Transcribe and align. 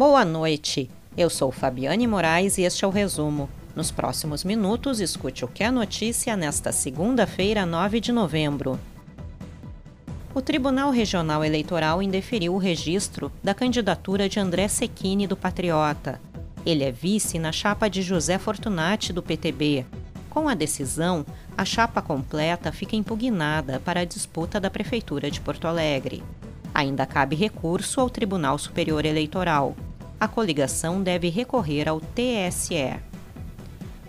Boa 0.00 0.24
noite. 0.24 0.90
Eu 1.14 1.28
sou 1.28 1.52
Fabiane 1.52 2.06
Moraes 2.06 2.56
e 2.56 2.62
este 2.62 2.86
é 2.86 2.88
o 2.88 2.90
resumo. 2.90 3.50
Nos 3.76 3.90
próximos 3.90 4.42
minutos, 4.44 4.98
escute 4.98 5.44
o 5.44 5.48
que 5.48 5.62
é 5.62 5.70
notícia 5.70 6.34
nesta 6.38 6.72
segunda-feira, 6.72 7.66
9 7.66 8.00
de 8.00 8.10
novembro. 8.10 8.80
O 10.34 10.40
Tribunal 10.40 10.90
Regional 10.90 11.44
Eleitoral 11.44 12.02
indeferiu 12.02 12.54
o 12.54 12.56
registro 12.56 13.30
da 13.44 13.52
candidatura 13.52 14.26
de 14.26 14.40
André 14.40 14.68
Sequini 14.68 15.26
do 15.26 15.36
Patriota. 15.36 16.18
Ele 16.64 16.82
é 16.82 16.90
vice 16.90 17.38
na 17.38 17.52
chapa 17.52 17.86
de 17.90 18.00
José 18.00 18.38
Fortunati 18.38 19.12
do 19.12 19.22
PTB. 19.22 19.84
Com 20.30 20.48
a 20.48 20.54
decisão, 20.54 21.26
a 21.54 21.64
chapa 21.66 22.00
completa 22.00 22.72
fica 22.72 22.96
impugnada 22.96 23.78
para 23.80 24.00
a 24.00 24.06
disputa 24.06 24.58
da 24.58 24.70
Prefeitura 24.70 25.30
de 25.30 25.42
Porto 25.42 25.66
Alegre. 25.66 26.22
Ainda 26.72 27.04
cabe 27.04 27.36
recurso 27.36 28.00
ao 28.00 28.08
Tribunal 28.08 28.56
Superior 28.56 29.04
Eleitoral. 29.04 29.76
A 30.20 30.28
coligação 30.28 31.02
deve 31.02 31.30
recorrer 31.30 31.88
ao 31.88 31.98
TSE. 31.98 33.00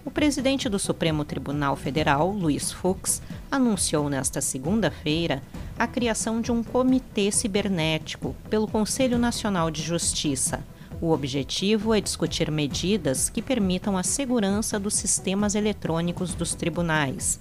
O 0.04 0.12
presidente 0.12 0.68
do 0.68 0.78
Supremo 0.78 1.24
Tribunal 1.24 1.78
Federal, 1.78 2.30
Luiz 2.32 2.70
Fux, 2.70 3.22
anunciou 3.50 4.10
nesta 4.10 4.42
segunda-feira 4.42 5.42
a 5.80 5.88
criação 5.88 6.42
de 6.42 6.52
um 6.52 6.62
comitê 6.62 7.32
cibernético 7.32 8.36
pelo 8.50 8.68
Conselho 8.68 9.18
Nacional 9.18 9.72
de 9.72 9.82
Justiça. 9.82 10.62
O 11.00 11.12
objetivo 11.12 11.94
é 11.94 12.02
discutir 12.02 12.52
medidas 12.52 13.30
que 13.30 13.42
permitam 13.42 13.98
a 13.98 14.04
segurança 14.04 14.78
dos 14.78 14.96
sistemas 14.96 15.56
eletrônicos 15.56 16.34
dos 16.36 16.54
tribunais. 16.54 17.40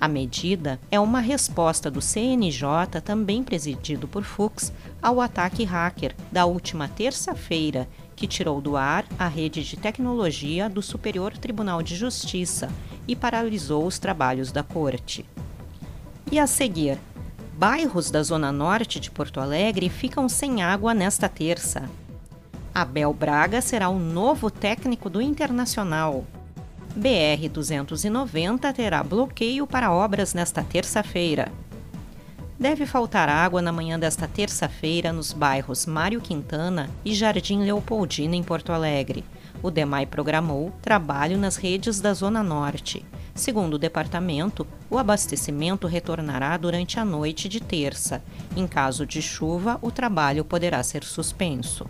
A 0.00 0.06
medida 0.06 0.78
é 0.90 0.98
uma 0.98 1.20
resposta 1.20 1.90
do 1.90 2.00
CNJ, 2.00 3.00
também 3.04 3.42
presidido 3.42 4.06
por 4.06 4.22
Fux, 4.22 4.72
ao 5.02 5.20
ataque 5.20 5.64
hacker 5.64 6.14
da 6.30 6.46
última 6.46 6.86
terça-feira, 6.86 7.88
que 8.18 8.26
tirou 8.26 8.60
do 8.60 8.76
ar 8.76 9.06
a 9.16 9.28
rede 9.28 9.62
de 9.62 9.76
tecnologia 9.76 10.68
do 10.68 10.82
Superior 10.82 11.38
Tribunal 11.38 11.80
de 11.84 11.94
Justiça 11.94 12.68
e 13.06 13.14
paralisou 13.14 13.86
os 13.86 14.00
trabalhos 14.00 14.50
da 14.50 14.64
corte. 14.64 15.24
E 16.30 16.36
a 16.36 16.46
seguir, 16.48 16.98
bairros 17.56 18.10
da 18.10 18.20
zona 18.24 18.50
norte 18.50 18.98
de 18.98 19.08
Porto 19.08 19.38
Alegre 19.38 19.88
ficam 19.88 20.28
sem 20.28 20.62
água 20.62 20.92
nesta 20.92 21.28
terça. 21.28 21.88
Abel 22.74 23.14
Braga 23.14 23.60
será 23.60 23.88
o 23.88 24.00
novo 24.00 24.50
técnico 24.50 25.08
do 25.08 25.22
Internacional. 25.22 26.24
BR-290 26.98 28.72
terá 28.74 29.04
bloqueio 29.04 29.64
para 29.64 29.92
obras 29.92 30.34
nesta 30.34 30.64
terça-feira. 30.64 31.52
Deve 32.58 32.86
faltar 32.86 33.28
água 33.28 33.62
na 33.62 33.70
manhã 33.70 33.96
desta 33.96 34.26
terça-feira 34.26 35.12
nos 35.12 35.32
bairros 35.32 35.86
Mário 35.86 36.20
Quintana 36.20 36.90
e 37.04 37.14
Jardim 37.14 37.62
Leopoldina, 37.62 38.34
em 38.34 38.42
Porto 38.42 38.72
Alegre. 38.72 39.24
O 39.62 39.70
DEMAI 39.70 40.06
programou 40.06 40.72
trabalho 40.82 41.38
nas 41.38 41.54
redes 41.54 42.00
da 42.00 42.12
Zona 42.12 42.42
Norte. 42.42 43.06
Segundo 43.32 43.74
o 43.74 43.78
departamento, 43.78 44.66
o 44.90 44.98
abastecimento 44.98 45.86
retornará 45.86 46.56
durante 46.56 46.98
a 46.98 47.04
noite 47.04 47.48
de 47.48 47.60
terça. 47.60 48.24
Em 48.56 48.66
caso 48.66 49.06
de 49.06 49.22
chuva, 49.22 49.78
o 49.80 49.92
trabalho 49.92 50.44
poderá 50.44 50.82
ser 50.82 51.04
suspenso. 51.04 51.86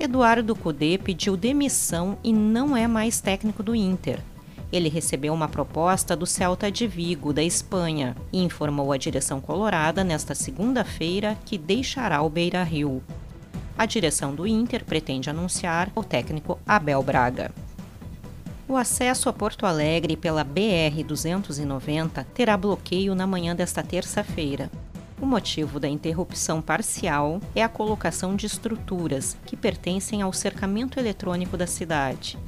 Eduardo 0.00 0.56
Cudê 0.56 0.98
pediu 0.98 1.36
demissão 1.36 2.18
e 2.24 2.32
não 2.32 2.76
é 2.76 2.88
mais 2.88 3.20
técnico 3.20 3.62
do 3.62 3.76
Inter. 3.76 4.18
Ele 4.72 4.88
recebeu 4.88 5.34
uma 5.34 5.48
proposta 5.48 6.14
do 6.14 6.26
Celta 6.26 6.70
de 6.70 6.86
Vigo, 6.86 7.32
da 7.32 7.42
Espanha, 7.42 8.16
e 8.32 8.42
informou 8.42 8.92
à 8.92 8.96
direção 8.96 9.40
colorada 9.40 10.04
nesta 10.04 10.34
segunda-feira 10.34 11.36
que 11.44 11.58
deixará 11.58 12.22
o 12.22 12.30
Beira 12.30 12.62
Rio. 12.62 13.02
A 13.76 13.86
direção 13.86 14.34
do 14.34 14.46
Inter 14.46 14.84
pretende 14.84 15.30
anunciar 15.30 15.90
o 15.94 16.04
técnico 16.04 16.58
Abel 16.66 17.02
Braga. 17.02 17.50
O 18.68 18.76
acesso 18.76 19.28
a 19.28 19.32
Porto 19.32 19.66
Alegre 19.66 20.16
pela 20.16 20.44
BR-290 20.44 22.24
terá 22.32 22.56
bloqueio 22.56 23.16
na 23.16 23.26
manhã 23.26 23.56
desta 23.56 23.82
terça-feira. 23.82 24.70
O 25.20 25.26
motivo 25.26 25.80
da 25.80 25.88
interrupção 25.88 26.62
parcial 26.62 27.40
é 27.54 27.62
a 27.62 27.68
colocação 27.68 28.36
de 28.36 28.46
estruturas 28.46 29.36
que 29.44 29.56
pertencem 29.56 30.22
ao 30.22 30.32
cercamento 30.32 31.00
eletrônico 31.00 31.56
da 31.56 31.66
cidade. 31.66 32.38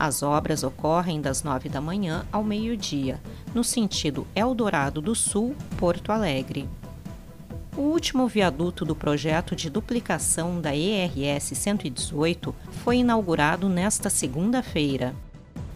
As 0.00 0.22
obras 0.22 0.62
ocorrem 0.62 1.20
das 1.20 1.42
9 1.42 1.68
da 1.68 1.78
manhã 1.78 2.24
ao 2.32 2.42
meio-dia, 2.42 3.20
no 3.54 3.62
sentido 3.62 4.26
Eldorado 4.34 5.02
do 5.02 5.14
Sul, 5.14 5.54
Porto 5.76 6.10
Alegre. 6.10 6.66
O 7.76 7.82
último 7.82 8.26
viaduto 8.26 8.82
do 8.86 8.96
projeto 8.96 9.54
de 9.54 9.68
duplicação 9.68 10.58
da 10.58 10.74
ERS 10.74 11.52
118 11.54 12.54
foi 12.82 12.96
inaugurado 12.96 13.68
nesta 13.68 14.08
segunda-feira. 14.08 15.14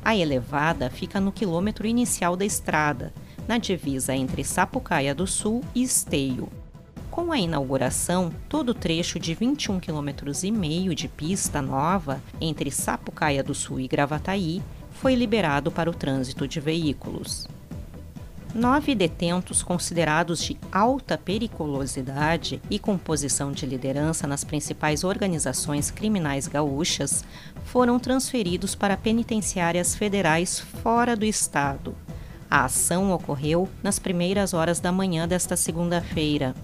A 0.02 0.16
elevada 0.16 0.88
fica 0.88 1.20
no 1.20 1.30
quilômetro 1.30 1.86
inicial 1.86 2.34
da 2.34 2.46
estrada, 2.46 3.12
na 3.46 3.58
divisa 3.58 4.16
entre 4.16 4.42
Sapucaia 4.42 5.14
do 5.14 5.26
Sul 5.26 5.62
e 5.74 5.82
Esteio. 5.82 6.48
Com 7.14 7.30
a 7.30 7.38
inauguração, 7.38 8.32
todo 8.48 8.70
o 8.70 8.74
trecho 8.74 9.20
de 9.20 9.36
21,5 9.36 9.80
km 9.80 10.92
de 10.96 11.06
pista 11.06 11.62
nova 11.62 12.20
entre 12.40 12.72
Sapucaia 12.72 13.40
do 13.40 13.54
Sul 13.54 13.78
e 13.78 13.86
Gravataí 13.86 14.60
foi 14.90 15.14
liberado 15.14 15.70
para 15.70 15.88
o 15.88 15.94
trânsito 15.94 16.48
de 16.48 16.58
veículos. 16.58 17.46
Nove 18.52 18.96
detentos 18.96 19.62
considerados 19.62 20.42
de 20.42 20.58
alta 20.72 21.16
periculosidade 21.16 22.60
e 22.68 22.80
com 22.80 22.98
posição 22.98 23.52
de 23.52 23.64
liderança 23.64 24.26
nas 24.26 24.42
principais 24.42 25.04
organizações 25.04 25.92
criminais 25.92 26.48
gaúchas 26.48 27.24
foram 27.66 27.96
transferidos 28.00 28.74
para 28.74 28.96
penitenciárias 28.96 29.94
federais 29.94 30.58
fora 30.58 31.14
do 31.14 31.24
estado. 31.24 31.94
A 32.50 32.64
ação 32.64 33.12
ocorreu 33.12 33.68
nas 33.84 34.00
primeiras 34.00 34.52
horas 34.52 34.80
da 34.80 34.90
manhã 34.90 35.28
desta 35.28 35.56
segunda-feira. 35.56 36.56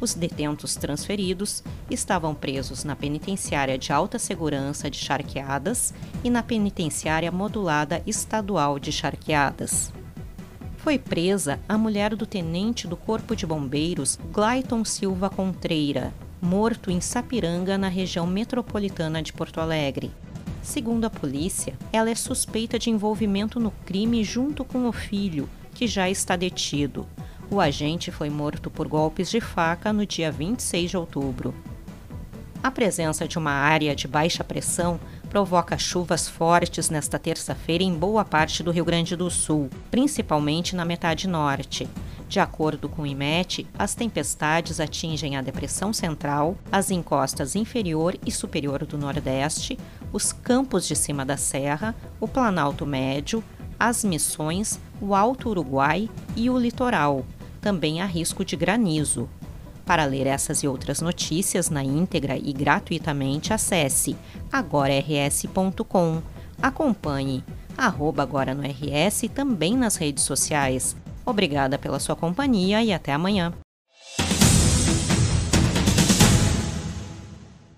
Os 0.00 0.14
detentos 0.14 0.76
transferidos 0.76 1.62
estavam 1.90 2.34
presos 2.34 2.84
na 2.84 2.96
penitenciária 2.96 3.76
de 3.76 3.92
alta 3.92 4.18
segurança 4.18 4.90
de 4.90 4.96
Charqueadas 4.96 5.92
e 6.24 6.30
na 6.30 6.42
penitenciária 6.42 7.30
modulada 7.30 8.02
estadual 8.06 8.78
de 8.78 8.90
Charqueadas. 8.90 9.92
Foi 10.78 10.98
presa 10.98 11.60
a 11.68 11.76
mulher 11.76 12.16
do 12.16 12.24
tenente 12.24 12.86
do 12.86 12.96
Corpo 12.96 13.36
de 13.36 13.46
Bombeiros, 13.46 14.18
Glayton 14.32 14.82
Silva 14.86 15.28
Contreira, 15.28 16.14
morto 16.40 16.90
em 16.90 17.02
Sapiranga, 17.02 17.76
na 17.76 17.88
região 17.88 18.26
metropolitana 18.26 19.22
de 19.22 19.34
Porto 19.34 19.60
Alegre. 19.60 20.10
Segundo 20.62 21.04
a 21.04 21.10
polícia, 21.10 21.74
ela 21.92 22.08
é 22.08 22.14
suspeita 22.14 22.78
de 22.78 22.88
envolvimento 22.88 23.60
no 23.60 23.70
crime 23.84 24.24
junto 24.24 24.64
com 24.64 24.88
o 24.88 24.92
filho, 24.92 25.46
que 25.74 25.86
já 25.86 26.08
está 26.08 26.36
detido. 26.36 27.06
O 27.52 27.60
agente 27.60 28.12
foi 28.12 28.30
morto 28.30 28.70
por 28.70 28.86
golpes 28.86 29.28
de 29.28 29.40
faca 29.40 29.92
no 29.92 30.06
dia 30.06 30.30
26 30.30 30.90
de 30.90 30.96
outubro. 30.96 31.52
A 32.62 32.70
presença 32.70 33.26
de 33.26 33.38
uma 33.38 33.50
área 33.50 33.96
de 33.96 34.06
baixa 34.06 34.44
pressão 34.44 35.00
provoca 35.28 35.76
chuvas 35.76 36.28
fortes 36.28 36.90
nesta 36.90 37.18
terça-feira 37.18 37.82
em 37.82 37.92
boa 37.92 38.24
parte 38.24 38.62
do 38.62 38.70
Rio 38.70 38.84
Grande 38.84 39.16
do 39.16 39.28
Sul, 39.30 39.68
principalmente 39.90 40.76
na 40.76 40.84
metade 40.84 41.26
norte. 41.26 41.88
De 42.28 42.38
acordo 42.38 42.88
com 42.88 43.02
o 43.02 43.06
IMET, 43.06 43.66
as 43.76 43.96
tempestades 43.96 44.78
atingem 44.78 45.36
a 45.36 45.42
depressão 45.42 45.92
central, 45.92 46.56
as 46.70 46.92
encostas 46.92 47.56
inferior 47.56 48.16
e 48.24 48.30
superior 48.30 48.86
do 48.86 48.96
Nordeste, 48.96 49.76
os 50.12 50.32
campos 50.32 50.86
de 50.86 50.94
cima 50.94 51.24
da 51.24 51.36
serra, 51.36 51.96
o 52.20 52.28
Planalto 52.28 52.86
Médio, 52.86 53.42
as 53.76 54.04
Missões, 54.04 54.78
o 55.00 55.16
Alto 55.16 55.48
Uruguai 55.48 56.08
e 56.36 56.48
o 56.48 56.56
litoral. 56.56 57.24
Também 57.60 58.00
há 58.00 58.06
risco 58.06 58.44
de 58.44 58.56
granizo. 58.56 59.28
Para 59.84 60.04
ler 60.04 60.26
essas 60.26 60.62
e 60.62 60.68
outras 60.68 61.00
notícias 61.00 61.68
na 61.68 61.82
íntegra 61.82 62.36
e 62.36 62.52
gratuitamente, 62.52 63.52
acesse 63.52 64.16
agorars.com. 64.52 66.22
Acompanhe 66.62 67.42
arroba 67.76 68.22
agora 68.22 68.54
no 68.54 68.62
RS 68.62 69.22
também 69.34 69.76
nas 69.76 69.96
redes 69.96 70.24
sociais. 70.24 70.94
Obrigada 71.24 71.78
pela 71.78 71.98
sua 71.98 72.14
companhia 72.14 72.82
e 72.82 72.92
até 72.92 73.12
amanhã. 73.12 73.52